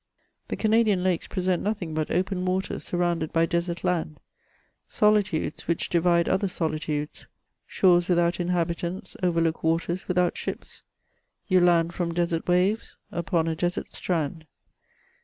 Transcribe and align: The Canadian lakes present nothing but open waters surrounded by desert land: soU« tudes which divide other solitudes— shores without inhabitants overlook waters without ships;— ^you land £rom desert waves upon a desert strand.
The 0.47 0.55
Canadian 0.55 1.03
lakes 1.03 1.27
present 1.27 1.61
nothing 1.61 1.93
but 1.93 2.09
open 2.09 2.43
waters 2.43 2.83
surrounded 2.83 3.31
by 3.31 3.45
desert 3.45 3.83
land: 3.83 4.19
soU« 4.87 5.21
tudes 5.23 5.67
which 5.67 5.89
divide 5.89 6.27
other 6.27 6.47
solitudes— 6.47 7.27
shores 7.67 8.07
without 8.07 8.39
inhabitants 8.39 9.15
overlook 9.21 9.61
waters 9.63 10.07
without 10.07 10.35
ships;— 10.35 10.81
^you 11.51 11.61
land 11.63 11.91
£rom 11.91 12.15
desert 12.15 12.47
waves 12.47 12.97
upon 13.11 13.47
a 13.47 13.55
desert 13.55 13.93
strand. 13.93 14.47